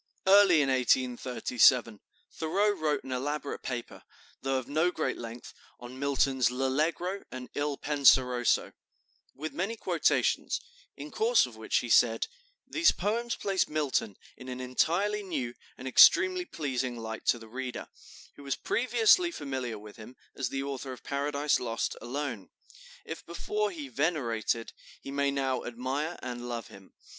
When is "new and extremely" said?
15.21-16.45